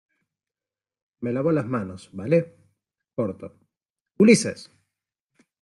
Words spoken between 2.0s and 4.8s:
vale? corto.¡ Ulises!